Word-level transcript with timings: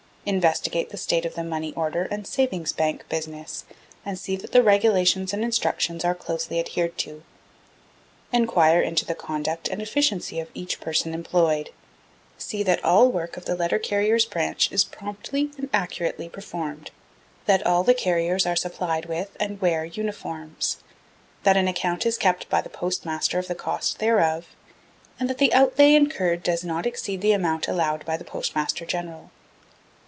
Investigate 0.23 0.91
the 0.91 0.97
state 0.97 1.25
of 1.25 1.33
the 1.33 1.43
Money 1.43 1.73
Order 1.73 2.03
and 2.11 2.27
Savings 2.27 2.71
Bank 2.73 3.09
business, 3.09 3.65
and 4.05 4.19
see 4.19 4.35
that 4.35 4.51
the 4.51 4.61
regulations 4.61 5.33
and 5.33 5.43
instructions 5.43 6.05
are 6.05 6.13
closely 6.13 6.59
adhered 6.59 6.95
to. 6.99 7.23
Enquire 8.31 8.83
into 8.83 9.03
the 9.03 9.15
conduct 9.15 9.67
and 9.67 9.81
efficiency 9.81 10.39
of 10.39 10.51
each 10.53 10.79
person 10.79 11.15
employed. 11.15 11.71
See 12.37 12.61
that 12.61 12.85
all 12.85 13.05
the 13.05 13.09
work 13.09 13.35
of 13.35 13.45
the 13.45 13.55
Letter 13.55 13.79
Carrier's 13.79 14.25
Branch 14.25 14.71
is 14.71 14.83
promptly 14.83 15.49
and 15.57 15.71
accurately 15.73 16.29
performed. 16.29 16.91
That 17.47 17.65
all 17.65 17.83
the 17.83 17.95
Carriers 17.95 18.45
are 18.45 18.55
supplied 18.55 19.07
with 19.07 19.35
and 19.39 19.59
wear 19.59 19.85
uniforms. 19.85 20.77
That 21.41 21.57
an 21.57 21.67
account 21.67 22.05
is 22.05 22.19
kept 22.19 22.47
by 22.47 22.61
the 22.61 22.69
Postmaster 22.69 23.39
of 23.39 23.47
the 23.47 23.55
cost 23.55 23.97
thereof, 23.97 24.49
and 25.19 25.27
that 25.31 25.39
the 25.39 25.51
outlay 25.51 25.95
incurred 25.95 26.43
does 26.43 26.63
not 26.63 26.85
exceed 26.85 27.21
the 27.21 27.31
amount 27.31 27.67
allowed 27.67 28.05
by 28.05 28.17
the 28.17 28.23
Postmaster 28.23 28.85
General. 28.85 29.31